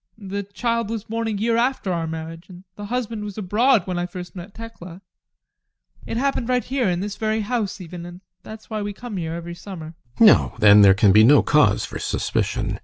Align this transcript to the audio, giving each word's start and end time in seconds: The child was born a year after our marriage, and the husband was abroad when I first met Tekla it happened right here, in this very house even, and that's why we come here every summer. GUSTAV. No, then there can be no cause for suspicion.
The 0.17 0.41
child 0.41 0.89
was 0.89 1.03
born 1.03 1.27
a 1.27 1.31
year 1.31 1.57
after 1.57 1.93
our 1.93 2.07
marriage, 2.07 2.49
and 2.49 2.63
the 2.75 2.85
husband 2.85 3.23
was 3.23 3.37
abroad 3.37 3.85
when 3.85 3.99
I 3.99 4.07
first 4.07 4.35
met 4.35 4.55
Tekla 4.55 5.01
it 6.07 6.17
happened 6.17 6.49
right 6.49 6.63
here, 6.63 6.89
in 6.89 7.01
this 7.01 7.17
very 7.17 7.41
house 7.41 7.79
even, 7.79 8.03
and 8.07 8.21
that's 8.41 8.67
why 8.67 8.81
we 8.81 8.93
come 8.93 9.17
here 9.17 9.33
every 9.35 9.53
summer. 9.53 9.93
GUSTAV. 10.17 10.25
No, 10.25 10.53
then 10.57 10.81
there 10.81 10.95
can 10.95 11.11
be 11.11 11.23
no 11.23 11.43
cause 11.43 11.85
for 11.85 11.99
suspicion. 11.99 12.79